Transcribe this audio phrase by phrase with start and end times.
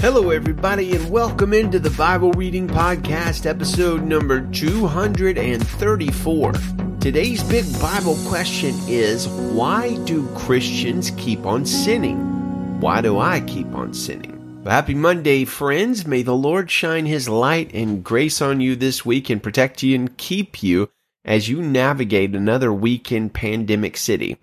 [0.00, 6.52] Hello, everybody, and welcome into the Bible Reading Podcast, episode number 234.
[7.00, 12.80] Today's big Bible question is Why do Christians keep on sinning?
[12.80, 14.62] Why do I keep on sinning?
[14.62, 16.06] Well, happy Monday, friends.
[16.06, 19.96] May the Lord shine His light and grace on you this week and protect you
[19.96, 20.90] and keep you
[21.24, 24.38] as you navigate another week in Pandemic City.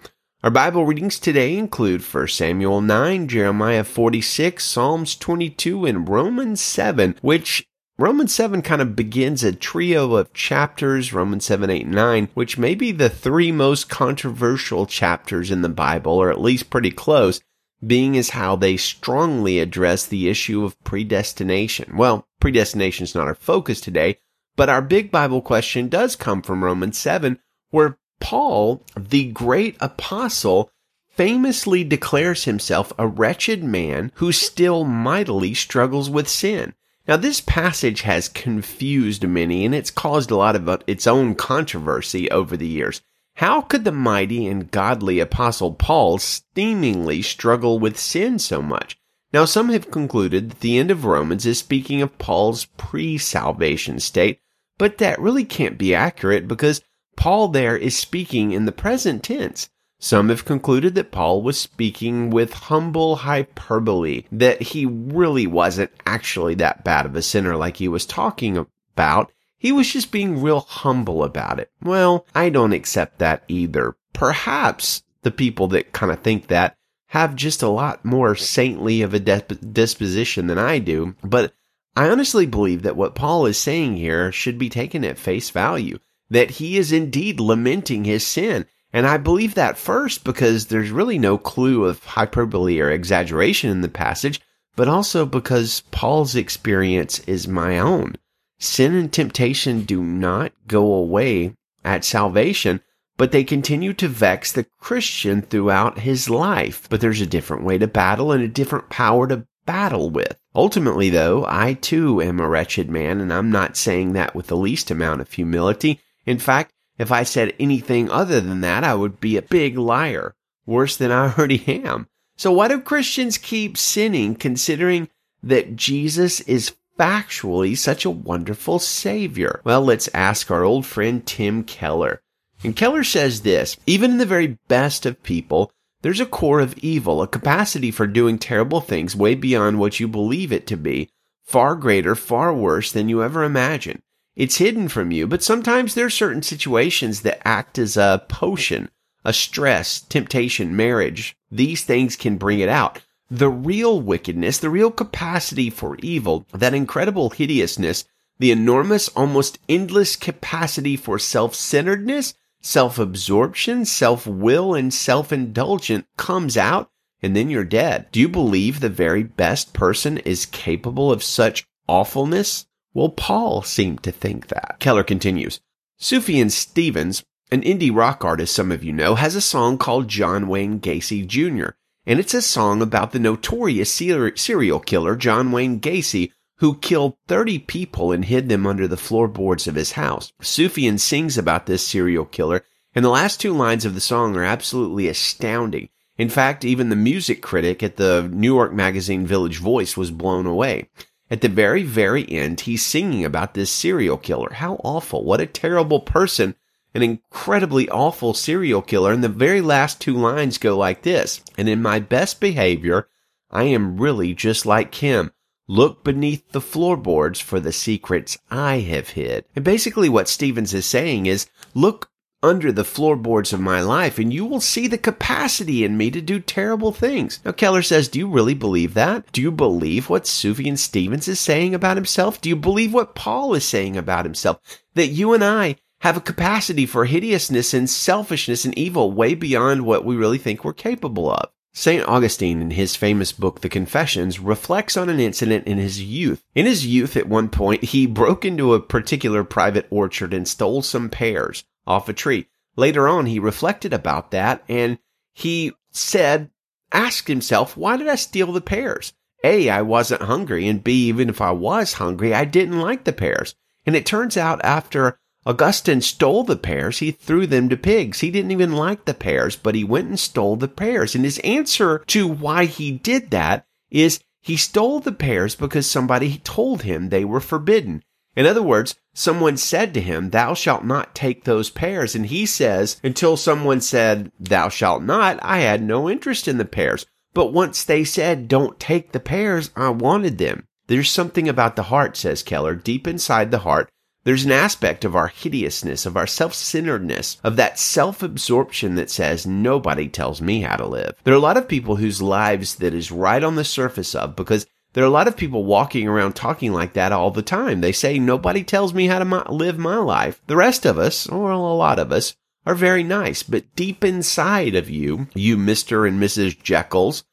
[0.45, 7.15] Our Bible readings today include 1 Samuel 9, Jeremiah 46, Psalms 22, and Romans 7,
[7.23, 7.65] which
[7.97, 12.75] Romans 7 kind of begins a trio of chapters, Romans 7, 8, 9, which may
[12.75, 17.41] be the three most controversial chapters in the Bible, or at least pretty close,
[17.83, 21.97] being as how they strongly address the issue of predestination.
[21.97, 24.19] Well, predestination is not our focus today,
[24.55, 27.39] but our big Bible question does come from Romans 7,
[27.71, 30.71] where Paul, the great apostle,
[31.09, 36.73] famously declares himself a wretched man who still mightily struggles with sin.
[37.07, 41.35] Now, this passage has confused many and it's caused a lot of uh, its own
[41.35, 42.99] controversy over the years.
[43.35, 48.97] How could the mighty and godly apostle Paul seemingly struggle with sin so much?
[49.33, 54.39] Now, some have concluded that the end of Romans is speaking of Paul's pre-salvation state,
[54.79, 56.81] but that really can't be accurate because
[57.15, 59.69] Paul there is speaking in the present tense.
[59.99, 66.55] Some have concluded that Paul was speaking with humble hyperbole, that he really wasn't actually
[66.55, 69.31] that bad of a sinner like he was talking about.
[69.57, 71.71] He was just being real humble about it.
[71.81, 73.95] Well, I don't accept that either.
[74.13, 76.75] Perhaps the people that kind of think that
[77.07, 81.53] have just a lot more saintly of a disposition than I do, but
[81.95, 85.97] I honestly believe that what Paul is saying here should be taken at face value
[86.29, 88.65] that he is indeed lamenting his sin.
[88.91, 93.81] And I believe that first because there's really no clue of hyperbole or exaggeration in
[93.81, 94.39] the passage,
[94.75, 98.15] but also because Paul's experience is my own.
[98.57, 102.81] Sin and temptation do not go away at salvation,
[103.17, 106.87] but they continue to vex the Christian throughout his life.
[106.89, 110.39] But there's a different way to battle and a different power to battle with.
[110.53, 114.57] Ultimately, though, I too am a wretched man, and I'm not saying that with the
[114.57, 115.99] least amount of humility.
[116.25, 120.33] In fact, if I said anything other than that, I would be a big liar,
[120.65, 122.07] worse than I already am.
[122.37, 125.09] So why do Christians keep sinning considering
[125.43, 129.61] that Jesus is factually such a wonderful savior?
[129.63, 132.21] Well, let's ask our old friend Tim Keller.
[132.63, 135.71] And Keller says this, even in the very best of people,
[136.01, 140.07] there's a core of evil, a capacity for doing terrible things way beyond what you
[140.07, 141.09] believe it to be,
[141.43, 144.01] far greater, far worse than you ever imagined.
[144.35, 148.89] It's hidden from you, but sometimes there are certain situations that act as a potion,
[149.23, 151.37] a stress, temptation, marriage.
[151.49, 153.01] These things can bring it out.
[153.31, 158.05] The real wickedness, the real capacity for evil, that incredible hideousness,
[158.37, 166.91] the enormous, almost endless capacity for self-centeredness, self-absorption, self-will, and self-indulgent comes out,
[167.21, 168.07] and then you're dead.
[168.11, 172.67] Do you believe the very best person is capable of such awfulness?
[172.95, 174.77] Well, Paul seemed to think that.
[174.79, 175.59] Keller continues.
[175.99, 180.47] Sufjan Stevens, an indie rock artist some of you know, has a song called John
[180.47, 181.71] Wayne Gacy Jr.,
[182.07, 187.59] and it's a song about the notorious serial killer John Wayne Gacy, who killed 30
[187.59, 190.31] people and hid them under the floorboards of his house.
[190.41, 192.63] Sufjan sings about this serial killer,
[192.93, 195.89] and the last two lines of the song are absolutely astounding.
[196.17, 200.45] In fact, even the music critic at the New York magazine Village Voice was blown
[200.45, 200.87] away.
[201.29, 204.53] At the very, very end, he's singing about this serial killer.
[204.53, 205.23] How awful.
[205.23, 206.55] What a terrible person.
[206.93, 209.11] An incredibly awful serial killer.
[209.11, 211.41] And the very last two lines go like this.
[211.57, 213.09] And in my best behavior,
[213.49, 215.31] I am really just like him.
[215.67, 219.45] Look beneath the floorboards for the secrets I have hid.
[219.55, 222.11] And basically what Stevens is saying is, look
[222.45, 226.21] under the floorboards of my life and you will see the capacity in me to
[226.21, 227.39] do terrible things.
[227.43, 229.31] Now, Keller says, do you really believe that?
[229.31, 232.39] Do you believe what Sufjan Stevens is saying about himself?
[232.39, 234.59] Do you believe what Paul is saying about himself?
[234.93, 239.85] That you and I have a capacity for hideousness and selfishness and evil way beyond
[239.85, 241.49] what we really think we're capable of.
[241.73, 242.07] St.
[242.07, 246.41] Augustine, in his famous book, The Confessions, reflects on an incident in his youth.
[246.53, 250.81] In his youth, at one point, he broke into a particular private orchard and stole
[250.81, 252.47] some pears off a tree.
[252.75, 254.99] Later on, he reflected about that and
[255.33, 256.49] he said,
[256.91, 259.13] asked himself, why did I steal the pears?
[259.43, 263.13] A, I wasn't hungry, and B, even if I was hungry, I didn't like the
[263.13, 263.53] pears.
[263.85, 268.21] And it turns out after Augustine stole the pears, he threw them to pigs.
[268.21, 271.13] He didn't even like the pears, but he went and stole the pears.
[271.13, 276.37] And his answer to why he did that is He stole the pears because somebody
[276.43, 278.03] told him they were forbidden.
[278.35, 282.15] In other words, someone said to him, Thou shalt not take those pears.
[282.15, 286.65] And he says, Until someone said, Thou shalt not, I had no interest in the
[286.65, 287.05] pears.
[287.33, 290.65] But once they said, Don't take the pears, I wanted them.
[290.87, 293.89] There's something about the heart, says Keller, deep inside the heart.
[294.25, 300.07] There's an aspect of our hideousness, of our self-centeredness, of that self-absorption that says, nobody
[300.07, 301.13] tells me how to live.
[301.23, 304.35] There are a lot of people whose lives that is right on the surface of
[304.35, 307.81] because there are a lot of people walking around talking like that all the time.
[307.81, 310.41] They say, nobody tells me how to my, live my life.
[310.47, 314.73] The rest of us, or a lot of us, are very nice, but deep inside
[314.73, 316.07] of you, you Mr.
[316.07, 316.57] and Mrs.
[316.63, 317.23] Jekylls,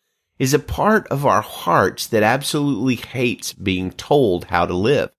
[0.41, 5.13] is a part of our hearts that absolutely hates being told how to live.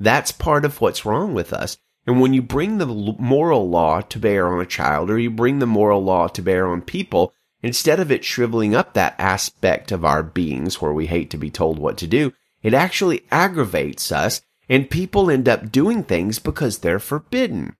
[0.00, 1.78] That's part of what's wrong with us.
[2.08, 5.60] And when you bring the moral law to bear on a child or you bring
[5.60, 7.32] the moral law to bear on people,
[7.64, 11.48] Instead of it shriveling up that aspect of our beings where we hate to be
[11.48, 12.30] told what to do,
[12.62, 17.74] it actually aggravates us and people end up doing things because they're forbidden.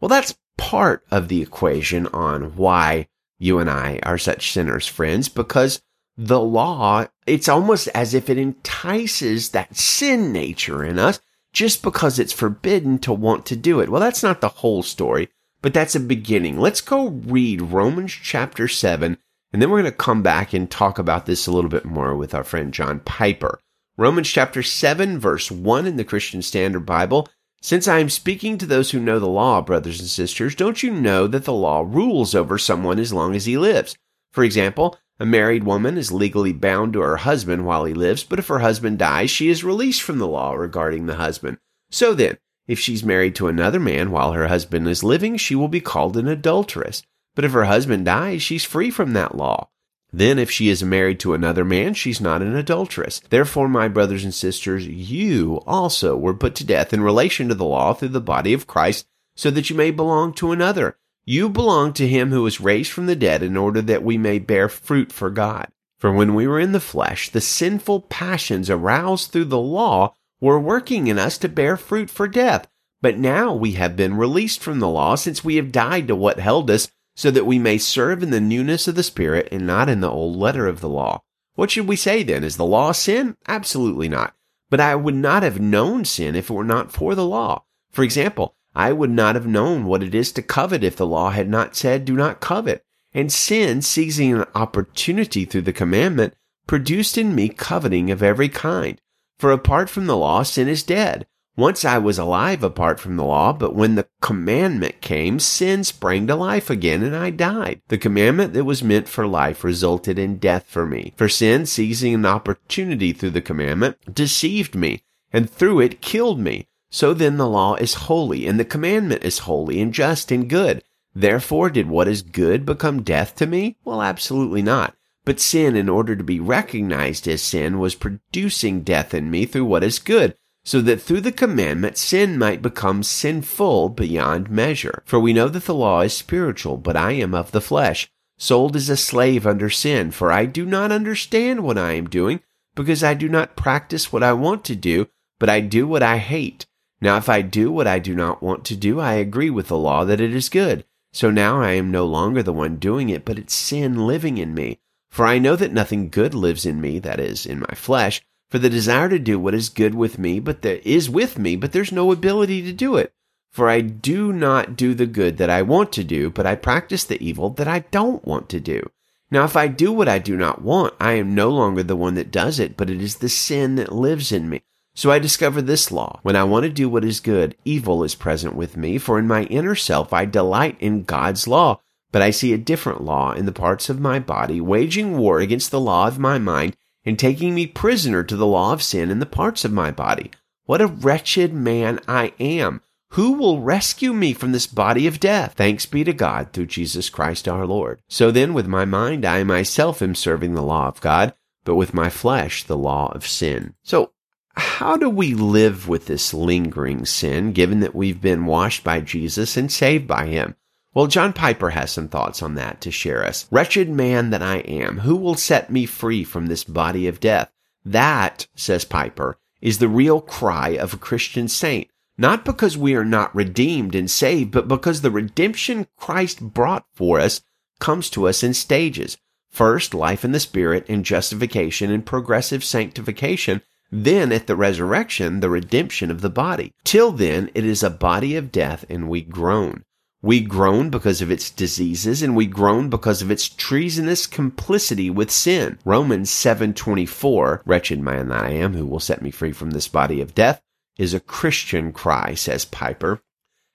[0.00, 3.08] Well, that's part of the equation on why
[3.38, 5.82] you and I are such sinners, friends, because
[6.16, 11.20] the law, it's almost as if it entices that sin nature in us
[11.52, 13.90] just because it's forbidden to want to do it.
[13.90, 15.28] Well, that's not the whole story.
[15.60, 16.58] But that's a beginning.
[16.58, 19.18] Let's go read Romans chapter 7,
[19.52, 22.14] and then we're going to come back and talk about this a little bit more
[22.14, 23.58] with our friend John Piper.
[23.96, 27.28] Romans chapter 7, verse 1 in the Christian Standard Bible.
[27.60, 30.92] Since I am speaking to those who know the law, brothers and sisters, don't you
[30.92, 33.96] know that the law rules over someone as long as he lives?
[34.30, 38.38] For example, a married woman is legally bound to her husband while he lives, but
[38.38, 41.58] if her husband dies, she is released from the law regarding the husband.
[41.90, 42.38] So then,
[42.68, 46.16] if she's married to another man while her husband is living, she will be called
[46.16, 47.02] an adulteress.
[47.34, 49.70] But if her husband dies, she's free from that law.
[50.12, 53.20] Then, if she is married to another man, she's not an adulteress.
[53.28, 57.64] Therefore, my brothers and sisters, you also were put to death in relation to the
[57.64, 59.06] law through the body of Christ,
[59.36, 60.96] so that you may belong to another.
[61.26, 64.38] You belong to him who was raised from the dead in order that we may
[64.38, 65.68] bear fruit for God.
[65.98, 70.60] For when we were in the flesh, the sinful passions aroused through the law were
[70.60, 72.68] working in us to bear fruit for death.
[73.00, 76.40] But now we have been released from the law since we have died to what
[76.40, 79.88] held us so that we may serve in the newness of the Spirit and not
[79.88, 81.20] in the old letter of the law.
[81.54, 82.44] What should we say then?
[82.44, 83.36] Is the law sin?
[83.48, 84.34] Absolutely not.
[84.70, 87.64] But I would not have known sin if it were not for the law.
[87.90, 91.30] For example, I would not have known what it is to covet if the law
[91.30, 92.84] had not said, do not covet.
[93.12, 96.34] And sin, seizing an opportunity through the commandment,
[96.66, 99.00] produced in me coveting of every kind.
[99.38, 101.26] For apart from the law, sin is dead.
[101.56, 106.28] Once I was alive apart from the law, but when the commandment came, sin sprang
[106.28, 107.82] to life again and I died.
[107.88, 111.14] The commandment that was meant for life resulted in death for me.
[111.16, 115.02] For sin, seizing an opportunity through the commandment, deceived me
[115.32, 116.68] and through it killed me.
[116.90, 120.82] So then the law is holy and the commandment is holy and just and good.
[121.12, 123.76] Therefore did what is good become death to me?
[123.84, 124.94] Well, absolutely not.
[125.28, 129.66] But sin, in order to be recognized as sin, was producing death in me through
[129.66, 130.34] what is good,
[130.64, 135.02] so that through the commandment sin might become sinful beyond measure.
[135.04, 138.74] For we know that the law is spiritual, but I am of the flesh, sold
[138.74, 142.40] as a slave under sin, for I do not understand what I am doing,
[142.74, 145.08] because I do not practice what I want to do,
[145.38, 146.64] but I do what I hate.
[147.02, 149.76] Now if I do what I do not want to do, I agree with the
[149.76, 150.86] law that it is good.
[151.12, 154.54] So now I am no longer the one doing it, but it's sin living in
[154.54, 154.80] me.
[155.10, 158.58] For I know that nothing good lives in me, that is, in my flesh, for
[158.58, 161.72] the desire to do what is good with me, but there is with me, but
[161.72, 163.12] there's no ability to do it.
[163.50, 167.04] For I do not do the good that I want to do, but I practice
[167.04, 168.90] the evil that I don't want to do.
[169.30, 172.14] Now, if I do what I do not want, I am no longer the one
[172.14, 174.62] that does it, but it is the sin that lives in me.
[174.94, 176.18] So I discover this law.
[176.22, 179.26] When I want to do what is good, evil is present with me, for in
[179.26, 183.46] my inner self I delight in God's law but I see a different law in
[183.46, 187.54] the parts of my body, waging war against the law of my mind and taking
[187.54, 190.30] me prisoner to the law of sin in the parts of my body.
[190.64, 192.82] What a wretched man I am!
[193.12, 195.54] Who will rescue me from this body of death?
[195.54, 198.02] Thanks be to God through Jesus Christ our Lord.
[198.08, 201.32] So then, with my mind, I myself am serving the law of God,
[201.64, 203.74] but with my flesh, the law of sin.
[203.82, 204.12] So,
[204.54, 209.56] how do we live with this lingering sin, given that we've been washed by Jesus
[209.56, 210.56] and saved by him?
[210.94, 213.46] Well, John Piper has some thoughts on that to share us.
[213.50, 217.50] Wretched man that I am, who will set me free from this body of death?
[217.84, 221.88] That, says Piper, is the real cry of a Christian saint.
[222.16, 227.20] Not because we are not redeemed and saved, but because the redemption Christ brought for
[227.20, 227.42] us
[227.78, 229.16] comes to us in stages.
[229.50, 233.62] First, life in the Spirit and justification and progressive sanctification.
[233.90, 236.72] Then, at the resurrection, the redemption of the body.
[236.84, 239.84] Till then, it is a body of death and we groan.
[240.20, 245.30] We groan because of its diseases and we groan because of its treasonous complicity with
[245.30, 245.78] sin.
[245.84, 250.20] Romans 7:24, wretched man that I am, who will set me free from this body
[250.20, 250.60] of death,
[250.98, 253.22] is a Christian cry, says Piper.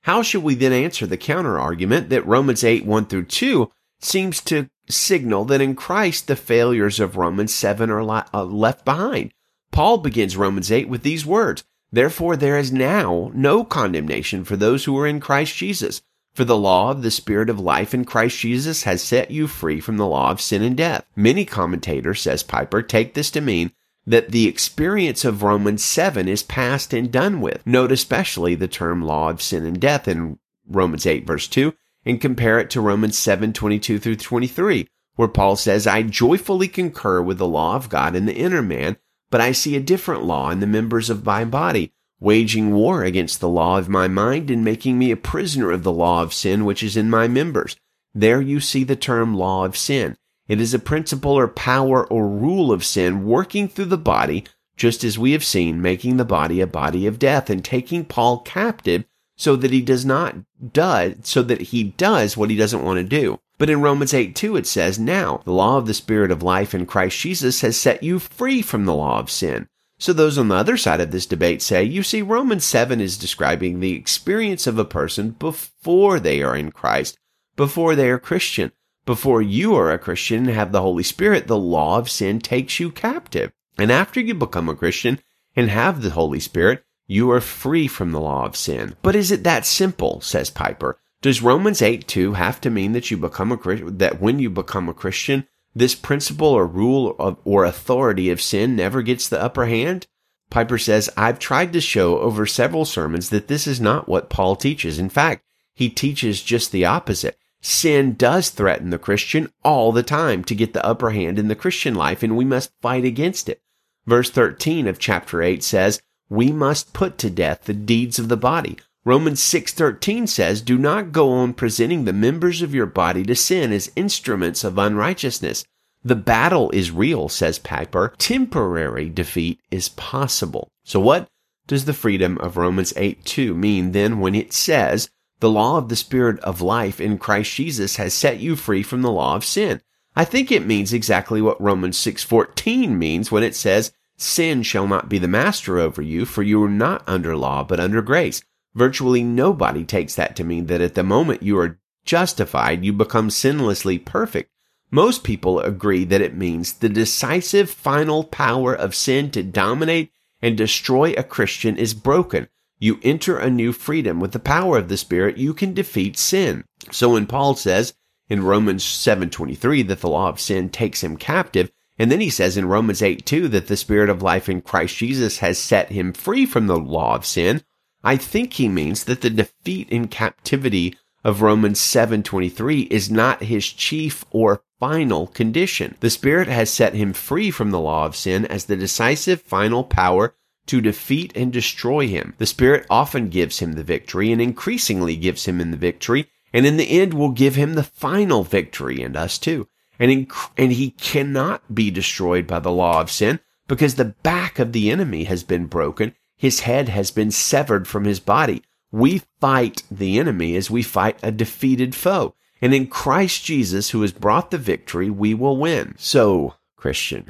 [0.01, 3.71] How should we then answer the counter argument that Romans 8, 1 through 2
[4.01, 9.31] seems to signal that in Christ the failures of Romans 7 are uh, left behind?
[9.71, 14.83] Paul begins Romans 8 with these words, Therefore there is now no condemnation for those
[14.83, 16.01] who are in Christ Jesus.
[16.33, 19.79] For the law of the Spirit of life in Christ Jesus has set you free
[19.79, 21.05] from the law of sin and death.
[21.15, 23.71] Many commentators, says Piper, take this to mean
[24.07, 27.65] that the experience of Romans 7 is past and done with.
[27.67, 31.73] Note especially the term law of sin and death in Romans 8 verse 2
[32.05, 37.21] and compare it to Romans 7 22 through 23, where Paul says, I joyfully concur
[37.21, 38.97] with the law of God in the inner man,
[39.29, 43.41] but I see a different law in the members of my body waging war against
[43.41, 46.63] the law of my mind and making me a prisoner of the law of sin
[46.63, 47.75] which is in my members.
[48.15, 50.15] There you see the term law of sin.
[50.47, 54.45] It is a principle or power or rule of sin working through the body,
[54.77, 58.39] just as we have seen, making the body a body of death and taking Paul
[58.39, 59.03] captive
[59.35, 60.35] so that he does not
[60.71, 63.39] does, so that he does what he doesn't want to do.
[63.57, 66.73] But in Romans 8 2, it says, Now the law of the Spirit of life
[66.73, 69.67] in Christ Jesus has set you free from the law of sin.
[69.99, 73.17] So those on the other side of this debate say, you see, Romans 7 is
[73.17, 77.17] describing the experience of a person before they are in Christ,
[77.55, 78.71] before they are Christian.
[79.05, 82.79] Before you are a Christian and have the Holy Spirit, the law of sin takes
[82.79, 83.51] you captive.
[83.77, 85.19] And after you become a Christian
[85.55, 88.95] and have the Holy Spirit, you are free from the law of sin.
[89.01, 90.99] But is it that simple, says Piper?
[91.21, 93.57] Does Romans 8 2 have to mean that you become a
[93.91, 98.75] that when you become a Christian, this principle or rule of, or authority of sin
[98.75, 100.07] never gets the upper hand?
[100.49, 104.55] Piper says, I've tried to show over several sermons that this is not what Paul
[104.55, 104.99] teaches.
[104.99, 107.37] In fact, he teaches just the opposite.
[107.61, 111.55] Sin does threaten the Christian all the time to get the upper hand in the
[111.55, 113.61] Christian life, and we must fight against it.
[114.05, 118.37] Verse 13 of chapter 8 says, We must put to death the deeds of the
[118.37, 118.77] body.
[119.05, 123.73] Romans 6:13 says, "Do not go on presenting the members of your body to sin
[123.73, 125.65] as instruments of unrighteousness."
[126.05, 128.13] The battle is real, says Piper.
[128.17, 130.69] Temporary defeat is possible.
[130.85, 131.27] So what
[131.67, 135.09] does the freedom of Romans 8:2 mean then when it says,
[135.41, 139.01] "The law of the spirit of life in Christ Jesus has set you free from
[139.01, 139.81] the law of sin"?
[140.15, 145.09] I think it means exactly what Romans 6:14 means when it says, "Sin shall not
[145.09, 148.41] be the master over you, for you are not under law, but under grace."
[148.75, 153.29] Virtually nobody takes that to mean that at the moment you are justified, you become
[153.29, 154.49] sinlessly perfect.
[154.91, 160.11] Most people agree that it means the decisive final power of sin to dominate
[160.41, 162.47] and destroy a Christian is broken.
[162.79, 164.19] You enter a new freedom.
[164.19, 166.65] With the power of the Spirit, you can defeat sin.
[166.91, 167.93] So when Paul says
[168.29, 172.57] in Romans 7.23 that the law of sin takes him captive, and then he says
[172.57, 176.11] in Romans 8 2 that the Spirit of life in Christ Jesus has set him
[176.11, 177.63] free from the law of sin,
[178.03, 183.65] I think he means that the defeat in captivity of Romans 7:23 is not his
[183.65, 185.95] chief or final condition.
[186.01, 189.85] The Spirit has set him free from the law of sin as the decisive final
[189.85, 192.33] power to defeat and destroy him.
[192.37, 196.65] The Spirit often gives him the victory and increasingly gives him in the victory and
[196.65, 199.67] in the end will give him the final victory and us too.
[199.97, 204.59] And, in, and he cannot be destroyed by the law of sin because the back
[204.59, 208.61] of the enemy has been broken his head has been severed from his body.
[208.91, 212.35] We fight the enemy as we fight a defeated foe.
[212.61, 215.95] And in Christ Jesus, who has brought the victory, we will win.
[215.97, 217.27] So, Christian,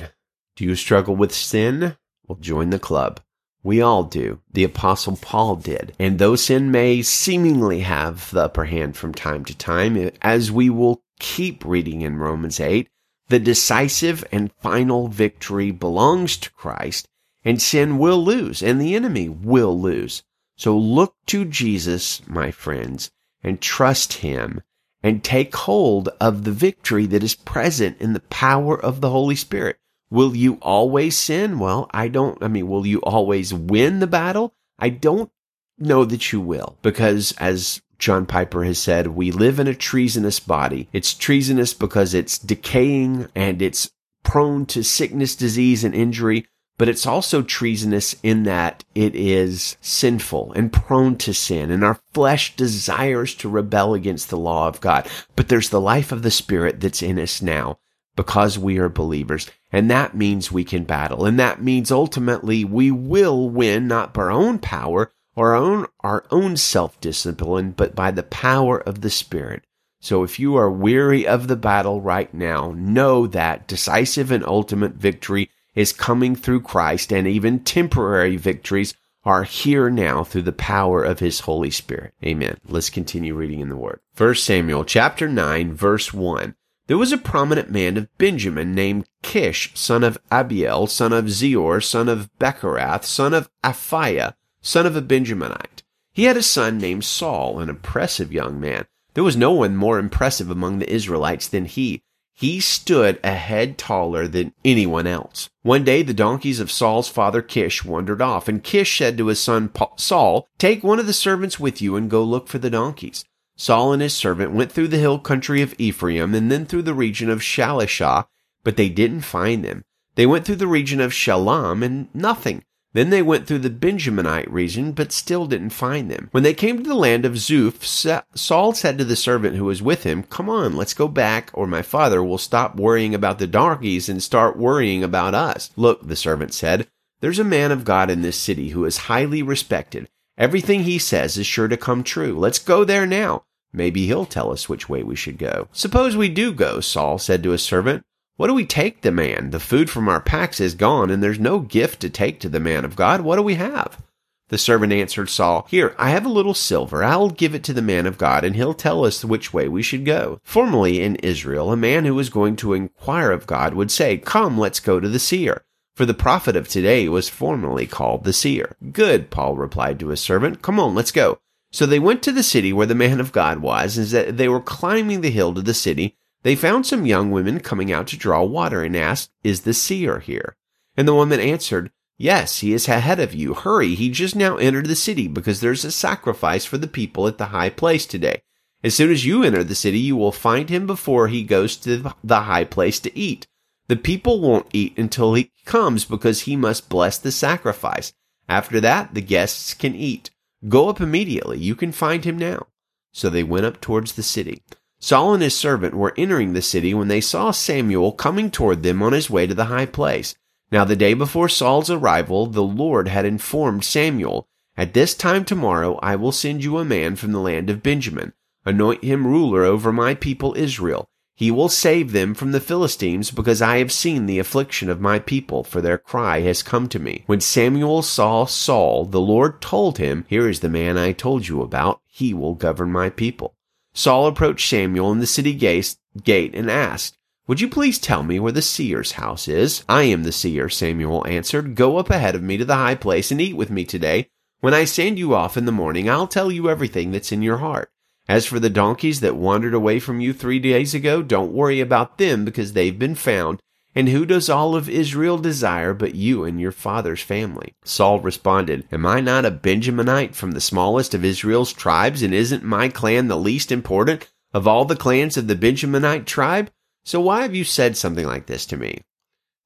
[0.55, 1.96] do you struggle with sin?
[2.25, 3.20] Well, join the club.
[3.62, 4.39] We all do.
[4.51, 5.93] The apostle Paul did.
[6.00, 10.72] And though sin may seemingly have the upper hand from time to time, as we
[10.72, 12.89] will keep reading in Romans 8,
[13.27, 17.08] the decisive and final victory belongs to Christ
[17.45, 20.23] and sin will lose and the enemy will lose.
[20.55, 23.12] So look to Jesus, my friends,
[23.43, 24.62] and trust him
[25.01, 29.35] and take hold of the victory that is present in the power of the Holy
[29.35, 29.77] Spirit.
[30.09, 31.59] Will you always sin?
[31.59, 34.53] Well, I don't, I mean, will you always win the battle?
[34.79, 35.31] I don't
[35.77, 40.39] know that you will because as John Piper has said, we live in a treasonous
[40.39, 40.88] body.
[40.93, 43.91] It's treasonous because it's decaying and it's
[44.23, 46.45] prone to sickness, disease, and injury
[46.77, 52.00] but it's also treasonous in that it is sinful and prone to sin and our
[52.13, 55.08] flesh desires to rebel against the law of God.
[55.36, 57.77] But there's the life of the spirit that's in us now.
[58.15, 59.50] because we are believers.
[59.72, 61.25] And that means we can battle.
[61.25, 65.88] And that means ultimately we will win not by our own power or our own,
[66.01, 69.63] our own self-discipline, but by the power of the Spirit.
[70.00, 74.94] So if you are weary of the battle right now, know that decisive and ultimate
[74.94, 78.94] victory is coming through Christ and even temporary victories
[79.25, 82.13] are here now through the power of his Holy Spirit.
[82.24, 82.58] Amen.
[82.68, 84.00] Let's continue reading in the Word.
[84.18, 86.56] 1 Samuel chapter 9 verse 1.
[86.88, 91.82] There was a prominent man of Benjamin named Kish, son of Abiel, son of Zeror,
[91.82, 95.84] son of Bechorath, son of Aphiah, son of a Benjaminite.
[96.12, 98.86] He had a son named Saul, an impressive young man.
[99.13, 102.03] There was no one more impressive among the Israelites than he.
[102.36, 105.50] He stood a head taller than anyone else.
[105.62, 109.40] One day the donkeys of Saul's father Kish wandered off, and Kish said to his
[109.40, 113.24] son Saul, Take one of the servants with you and go look for the donkeys.
[113.56, 116.94] Saul and his servant went through the hill country of Ephraim and then through the
[116.94, 118.25] region of Shalishah,
[118.63, 119.84] but they didn't find them.
[120.16, 122.63] They went through the region of Shaalim and nothing.
[122.93, 126.29] Then they went through the Benjaminite region, but still didn't find them.
[126.31, 129.81] When they came to the land of Zuph, Saul said to the servant who was
[129.81, 133.47] with him, Come on, let's go back, or my father will stop worrying about the
[133.47, 135.71] donkeys and start worrying about us.
[135.75, 136.88] Look, the servant said,
[137.19, 140.07] There's a man of God in this city who is highly respected.
[140.38, 142.38] Everything he says is sure to come true.
[142.38, 143.43] Let's go there now.
[143.71, 145.67] Maybe he'll tell us which way we should go.
[145.71, 148.05] Suppose we do go, Saul said to his servant.
[148.36, 149.52] What do we take the man?
[149.52, 152.60] The food from our packs is gone, and there's no gift to take to the
[152.60, 153.22] man of God.
[153.22, 154.02] What do we have?
[154.50, 157.04] The servant answered Saul, Here, I have a little silver.
[157.04, 159.84] I'll give it to the man of God, and he'll tell us which way we
[159.84, 160.40] should go.
[160.44, 164.58] Formerly in Israel, a man who was going to inquire of God would say, Come,
[164.58, 165.63] let's go to the seer.
[165.96, 168.75] For the prophet of today was formerly called the seer.
[168.92, 170.63] Good, Paul replied to his servant.
[170.63, 171.38] Come on, let's go.
[171.72, 174.48] So they went to the city where the man of God was, and as they
[174.48, 178.17] were climbing the hill to the city, they found some young women coming out to
[178.17, 180.55] draw water and asked, Is the seer here?
[180.95, 183.53] And the woman answered, Yes, he is ahead of you.
[183.53, 187.38] Hurry, he just now entered the city because there's a sacrifice for the people at
[187.38, 188.43] the high place today.
[188.84, 192.13] As soon as you enter the city, you will find him before he goes to
[192.23, 193.47] the high place to eat.
[193.88, 198.13] The people won't eat until he comes because he must bless the sacrifice.
[198.47, 200.29] After that, the guests can eat.
[200.67, 201.60] Go up immediately.
[201.60, 202.67] You can find him now.
[203.12, 204.63] So they went up towards the city.
[205.04, 209.04] Saul and his servant were entering the city when they saw Samuel coming toward them
[209.04, 210.34] on his way to the high place.
[210.72, 216.00] Now the day before Saul's arrival, the Lord had informed Samuel, At this time tomorrow
[216.02, 218.32] I will send you a man from the land of Benjamin.
[218.63, 221.10] Anoint him ruler over my people Israel.
[221.36, 225.20] He will save them from the Philistines because I have seen the affliction of my
[225.20, 227.26] people, for their cry has come to me.
[227.26, 231.62] When Samuel saw Saul, the Lord told him, Here is the man I told you
[231.62, 232.00] about.
[232.06, 233.54] He will govern my people.
[233.93, 237.15] Saul approached Samuel in the city gate and asked,
[237.47, 239.84] Would you please tell me where the seer's house is?
[239.88, 241.75] I am the seer, Samuel answered.
[241.75, 244.29] Go up ahead of me to the high place and eat with me today.
[244.62, 247.58] When I send you off in the morning, I'll tell you everything that's in your
[247.58, 247.91] heart.
[248.27, 252.17] As for the donkeys that wandered away from you three days ago, don't worry about
[252.17, 253.60] them because they've been found.
[253.95, 257.75] And who does all of Israel desire but you and your father's family?
[257.84, 262.63] Saul responded, Am I not a Benjaminite from the smallest of Israel's tribes, and isn't
[262.63, 266.71] my clan the least important of all the clans of the Benjaminite tribe?
[267.06, 269.01] So why have you said something like this to me?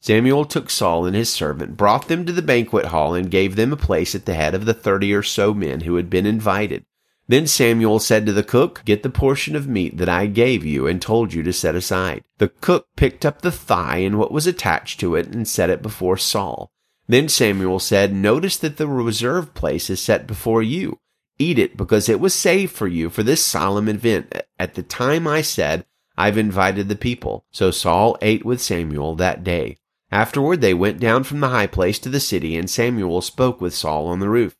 [0.01, 3.73] Samuel took Saul and his servant, brought them to the banquet hall, and gave them
[3.73, 6.85] a place at the head of the thirty or so men who had been invited.
[7.29, 10.87] Then Samuel said to the cook, Get the portion of meat that I gave you
[10.87, 12.23] and told you to set aside.
[12.37, 15.81] The cook picked up the thigh and what was attached to it and set it
[15.81, 16.71] before Saul.
[17.07, 20.99] Then Samuel said, Notice that the reserved place is set before you.
[21.37, 24.33] Eat it because it was saved for you for this solemn event.
[24.57, 25.85] At the time I said,
[26.17, 27.45] I've invited the people.
[27.51, 29.77] So Saul ate with Samuel that day.
[30.11, 33.75] Afterward they went down from the high place to the city, and Samuel spoke with
[33.75, 34.55] Saul on the roof.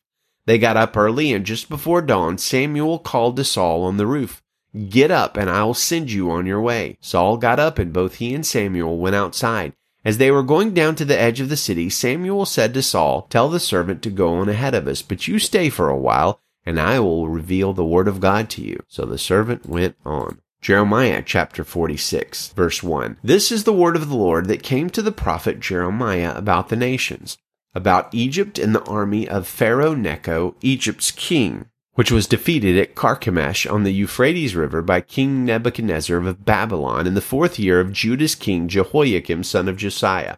[0.47, 4.41] They got up early, and just before dawn, Samuel called to Saul on the roof.
[4.87, 6.97] Get up, and I'll send you on your way.
[7.01, 9.73] Saul got up, and both he and Samuel went outside.
[10.05, 13.27] As they were going down to the edge of the city, Samuel said to Saul,
[13.29, 16.39] Tell the servant to go on ahead of us, but you stay for a while,
[16.65, 18.81] and I will reveal the word of God to you.
[18.87, 20.39] So the servant went on.
[20.61, 23.17] Jeremiah chapter 46, verse 1.
[23.21, 26.77] This is the word of the Lord that came to the prophet Jeremiah about the
[26.77, 27.37] nations
[27.75, 33.65] about Egypt and the army of Pharaoh Necho, Egypt's king, which was defeated at Carchemish
[33.65, 38.35] on the Euphrates River by King Nebuchadnezzar of Babylon in the fourth year of Judah's
[38.35, 40.37] king Jehoiakim son of Josiah.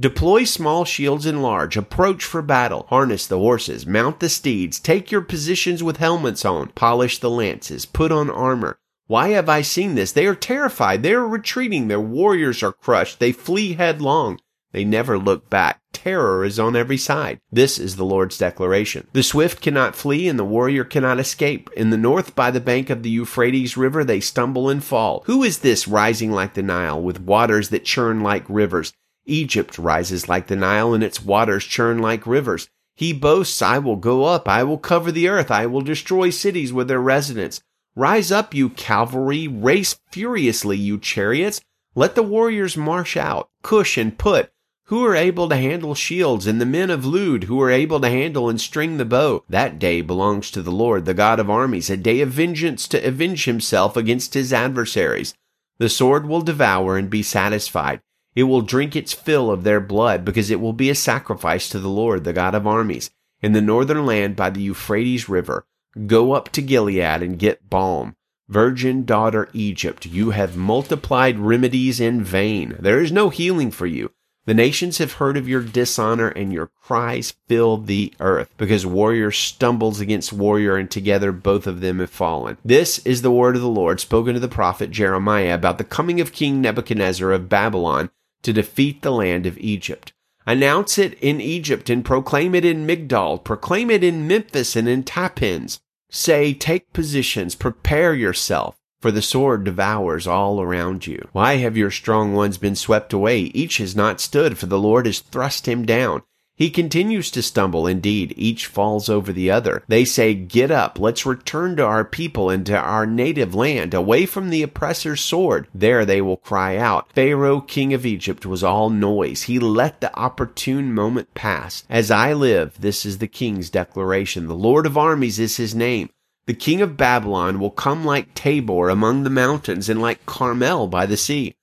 [0.00, 5.12] Deploy small shields and large, approach for battle, harness the horses, mount the steeds, take
[5.12, 9.94] your positions with helmets on, polish the lances, put on armor, Why have I seen
[9.94, 10.12] this?
[10.12, 11.02] They are terrified.
[11.02, 11.88] They are retreating.
[11.88, 13.20] Their warriors are crushed.
[13.20, 14.40] They flee headlong.
[14.72, 15.80] They never look back.
[15.92, 17.38] Terror is on every side.
[17.50, 19.06] This is the Lord's declaration.
[19.12, 21.70] The swift cannot flee and the warrior cannot escape.
[21.76, 25.22] In the north, by the bank of the Euphrates River, they stumble and fall.
[25.26, 28.94] Who is this rising like the Nile, with waters that churn like rivers?
[29.26, 32.68] Egypt rises like the Nile, and its waters churn like rivers.
[32.94, 36.72] He boasts, I will go up, I will cover the earth, I will destroy cities
[36.72, 37.62] with their residents.
[37.94, 41.60] Rise up, you cavalry, race furiously, you chariots.
[41.94, 43.50] Let the warriors march out.
[43.62, 44.50] Cush and Put,
[44.92, 48.10] who are able to handle shields, and the men of Lud, who are able to
[48.10, 49.42] handle and string the bow.
[49.48, 53.02] That day belongs to the Lord, the God of armies, a day of vengeance to
[53.02, 55.32] avenge himself against his adversaries.
[55.78, 58.02] The sword will devour and be satisfied.
[58.34, 61.78] It will drink its fill of their blood, because it will be a sacrifice to
[61.78, 63.10] the Lord, the God of armies.
[63.40, 65.64] In the northern land by the Euphrates River,
[66.06, 68.14] go up to Gilead and get balm.
[68.46, 72.76] Virgin daughter Egypt, you have multiplied remedies in vain.
[72.78, 74.10] There is no healing for you.
[74.44, 79.30] The nations have heard of your dishonor and your cries fill the earth because warrior
[79.30, 82.58] stumbles against warrior and together both of them have fallen.
[82.64, 86.20] This is the word of the Lord spoken to the prophet Jeremiah about the coming
[86.20, 88.10] of King Nebuchadnezzar of Babylon
[88.42, 90.12] to defeat the land of Egypt.
[90.44, 95.04] Announce it in Egypt and proclaim it in Migdol, proclaim it in Memphis and in
[95.04, 95.78] Tahpanhes.
[96.10, 101.28] Say, take positions, prepare yourself for the sword devours all around you.
[101.32, 103.40] Why have your strong ones been swept away?
[103.40, 106.22] Each has not stood, for the Lord has thrust him down.
[106.54, 107.88] He continues to stumble.
[107.88, 109.82] Indeed, each falls over the other.
[109.88, 114.26] They say, Get up, let's return to our people and to our native land, away
[114.26, 115.66] from the oppressor's sword.
[115.74, 117.10] There they will cry out.
[117.14, 119.42] Pharaoh, king of Egypt, was all noise.
[119.42, 121.84] He let the opportune moment pass.
[121.90, 124.46] As I live, this is the king's declaration.
[124.46, 126.10] The Lord of armies is his name.
[126.44, 131.06] The king of Babylon will come like Tabor among the mountains and like Carmel by
[131.06, 131.54] the sea.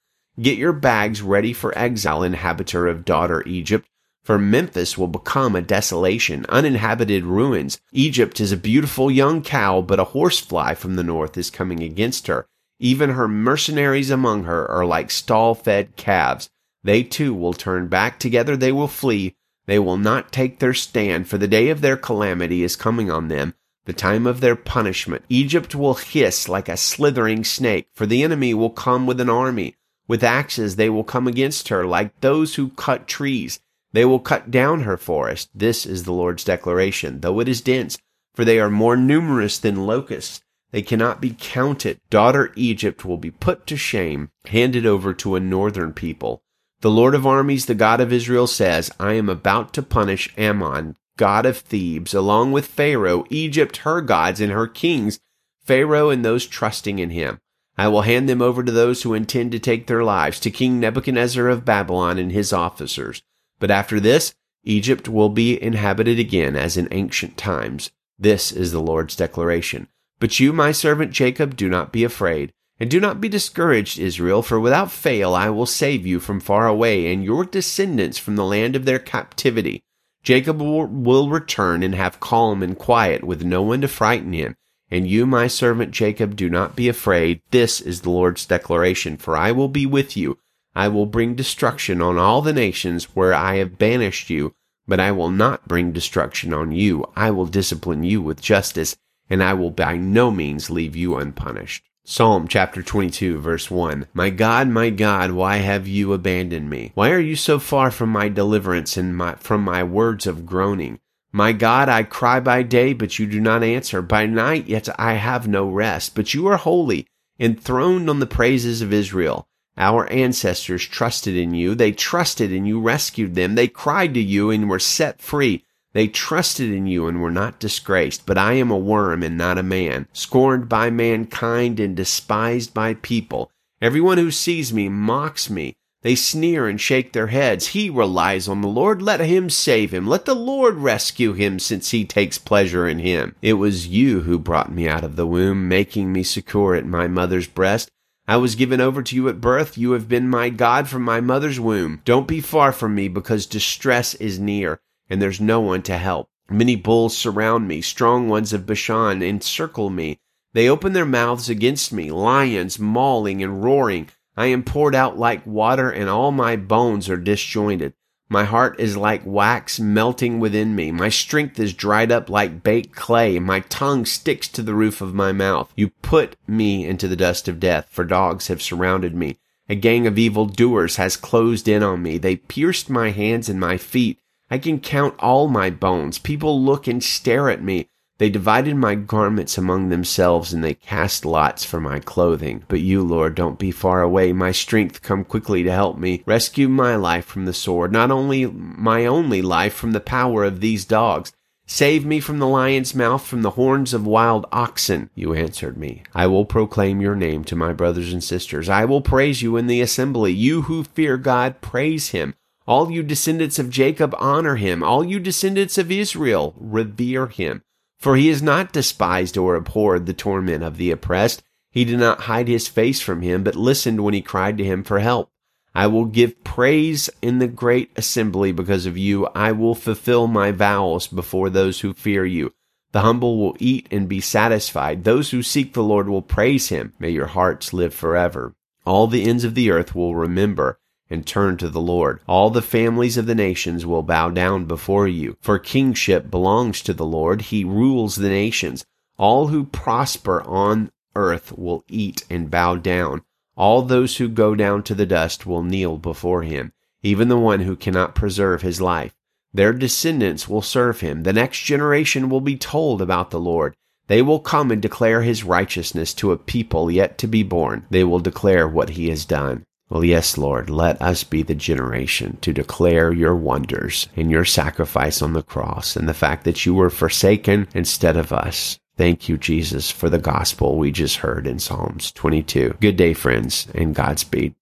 [0.41, 3.89] Get your bags ready for exile, inhabitor of daughter Egypt,
[4.23, 7.81] for Memphis will become a desolation, uninhabited ruins.
[7.91, 12.27] Egypt is a beautiful young cow, but a horsefly from the north is coming against
[12.27, 12.45] her.
[12.79, 16.49] Even her mercenaries among her are like stall fed calves.
[16.85, 18.17] They too will turn back.
[18.17, 19.35] Together they will flee.
[19.65, 23.27] They will not take their stand, for the day of their calamity is coming on
[23.27, 25.23] them the time of their punishment.
[25.29, 29.75] Egypt will hiss like a slithering snake, for the enemy will come with an army.
[30.07, 33.59] With axes they will come against her, like those who cut trees.
[33.91, 35.49] They will cut down her forest.
[35.53, 37.97] This is the Lord's declaration, though it is dense,
[38.35, 40.41] for they are more numerous than locusts.
[40.71, 41.99] They cannot be counted.
[42.09, 46.43] Daughter Egypt will be put to shame, handed over to a northern people.
[46.81, 50.95] The Lord of armies, the God of Israel, says, I am about to punish Amon,
[51.19, 55.19] god of Thebes, along with Pharaoh, Egypt, her gods, and her kings,
[55.65, 57.39] Pharaoh and those trusting in him.
[57.77, 60.79] I will hand them over to those who intend to take their lives, to King
[60.79, 63.21] Nebuchadnezzar of Babylon and his officers.
[63.59, 67.91] But after this, Egypt will be inhabited again as in ancient times.
[68.17, 69.89] This is the Lord's declaration.
[70.19, 74.41] But you, my servant Jacob, do not be afraid, and do not be discouraged, Israel,
[74.41, 78.45] for without fail I will save you from far away, and your descendants from the
[78.45, 79.81] land of their captivity.
[80.23, 84.55] Jacob will return and have calm and quiet with no one to frighten him.
[84.91, 87.41] And you, my servant Jacob, do not be afraid.
[87.51, 90.39] This is the Lord's declaration, for I will be with you.
[90.75, 94.53] I will bring destruction on all the nations where I have banished you,
[94.87, 97.05] but I will not bring destruction on you.
[97.15, 98.95] I will discipline you with justice,
[99.29, 101.88] and I will by no means leave you unpunished.
[102.11, 104.07] Psalm chapter 22 verse 1.
[104.15, 106.91] My God, my God, why have you abandoned me?
[106.95, 110.99] Why are you so far from my deliverance and my, from my words of groaning?
[111.31, 114.01] My God, I cry by day, but you do not answer.
[114.01, 116.15] By night, yet I have no rest.
[116.15, 117.05] But you are holy,
[117.39, 119.47] enthroned on the praises of Israel.
[119.77, 121.75] Our ancestors trusted in you.
[121.75, 123.53] They trusted and you rescued them.
[123.53, 125.63] They cried to you and were set free.
[125.93, 129.57] They trusted in you and were not disgraced, but I am a worm and not
[129.57, 133.51] a man, scorned by mankind and despised by people.
[133.81, 135.73] Everyone who sees me mocks me.
[136.01, 137.69] They sneer and shake their heads.
[137.69, 139.01] He relies on the Lord.
[139.01, 140.07] Let him save him.
[140.07, 143.35] Let the Lord rescue him, since he takes pleasure in him.
[143.41, 147.07] It was you who brought me out of the womb, making me secure at my
[147.07, 147.89] mother's breast.
[148.27, 149.77] I was given over to you at birth.
[149.77, 152.01] You have been my God from my mother's womb.
[152.05, 156.29] Don't be far from me, because distress is near and there's no one to help.
[156.49, 160.19] Many bulls surround me, strong ones of Bashan encircle me.
[160.53, 164.09] They open their mouths against me, lions mauling and roaring.
[164.35, 167.93] I am poured out like water, and all my bones are disjointed.
[168.31, 170.91] My heart is like wax melting within me.
[170.91, 173.39] My strength is dried up like baked clay.
[173.39, 175.73] My tongue sticks to the roof of my mouth.
[175.75, 179.37] You put me into the dust of death, for dogs have surrounded me.
[179.67, 182.17] A gang of evil doers has closed in on me.
[182.17, 184.19] They pierced my hands and my feet.
[184.51, 186.17] I can count all my bones.
[186.17, 187.87] People look and stare at me.
[188.17, 192.65] They divided my garments among themselves, and they cast lots for my clothing.
[192.67, 194.33] But you, Lord, don't be far away.
[194.33, 196.23] My strength come quickly to help me.
[196.25, 200.59] Rescue my life from the sword, not only my only life from the power of
[200.59, 201.31] these dogs.
[201.65, 205.11] Save me from the lion's mouth, from the horns of wild oxen.
[205.13, 206.01] You answered me.
[206.15, 208.67] I will proclaim your name to my brothers and sisters.
[208.67, 210.33] I will praise you in the assembly.
[210.33, 212.33] You who fear God, praise him.
[212.69, 214.83] All you descendants of Jacob, honor him.
[214.83, 217.63] All you descendants of Israel, revere him.
[217.97, 221.41] For he has not despised or abhorred the torment of the oppressed.
[221.71, 224.83] He did not hide his face from him, but listened when he cried to him
[224.83, 225.31] for help.
[225.73, 229.25] I will give praise in the great assembly because of you.
[229.33, 232.53] I will fulfill my vows before those who fear you.
[232.91, 235.05] The humble will eat and be satisfied.
[235.05, 236.93] Those who seek the Lord will praise him.
[236.99, 238.53] May your hearts live forever.
[238.85, 240.77] All the ends of the earth will remember
[241.09, 242.21] and turn to the Lord.
[242.27, 245.37] All the families of the nations will bow down before you.
[245.41, 247.41] For kingship belongs to the Lord.
[247.43, 248.85] He rules the nations.
[249.17, 253.21] All who prosper on earth will eat and bow down.
[253.57, 256.71] All those who go down to the dust will kneel before him,
[257.03, 259.13] even the one who cannot preserve his life.
[259.53, 261.23] Their descendants will serve him.
[261.23, 263.75] The next generation will be told about the Lord.
[264.07, 267.85] They will come and declare his righteousness to a people yet to be born.
[267.89, 269.65] They will declare what he has done.
[269.89, 275.19] Well, yes, Lord, let us be the generation to declare your wonders and your sacrifice
[275.19, 278.77] on the cross and the fact that you were forsaken instead of us.
[278.97, 282.75] Thank you, Jesus, for the gospel we just heard in Psalms 22.
[282.79, 284.53] Good day, friends, and Godspeed.